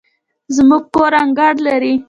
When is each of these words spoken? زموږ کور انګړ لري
زموږ 0.55 0.83
کور 0.95 1.11
انګړ 1.23 1.53
لري 1.67 1.93